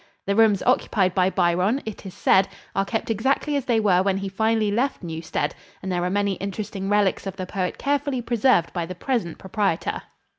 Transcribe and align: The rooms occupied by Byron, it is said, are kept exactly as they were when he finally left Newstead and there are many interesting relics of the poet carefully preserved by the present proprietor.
The 0.25 0.35
rooms 0.35 0.63
occupied 0.65 1.13
by 1.13 1.29
Byron, 1.29 1.79
it 1.85 2.07
is 2.07 2.15
said, 2.15 2.47
are 2.75 2.85
kept 2.85 3.11
exactly 3.11 3.55
as 3.55 3.65
they 3.65 3.79
were 3.79 4.01
when 4.01 4.17
he 4.17 4.29
finally 4.29 4.71
left 4.71 5.03
Newstead 5.03 5.53
and 5.83 5.91
there 5.91 6.03
are 6.03 6.09
many 6.09 6.33
interesting 6.37 6.89
relics 6.89 7.27
of 7.27 7.35
the 7.35 7.45
poet 7.45 7.77
carefully 7.77 8.23
preserved 8.23 8.73
by 8.73 8.87
the 8.87 8.95
present 8.95 9.37
proprietor. 9.37 10.01